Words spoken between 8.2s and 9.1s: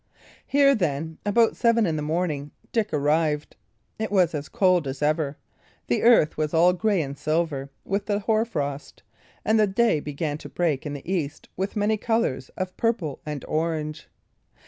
hoarfrost,